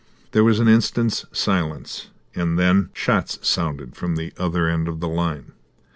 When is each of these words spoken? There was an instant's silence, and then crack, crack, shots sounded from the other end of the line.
There 0.31 0.43
was 0.43 0.59
an 0.59 0.67
instant's 0.67 1.25
silence, 1.31 2.07
and 2.33 2.57
then 2.57 2.85
crack, 2.85 2.85
crack, 2.85 2.95
shots 2.97 3.47
sounded 3.47 3.95
from 3.95 4.15
the 4.15 4.33
other 4.35 4.67
end 4.67 4.87
of 4.87 4.99
the 4.99 5.07
line. 5.07 5.51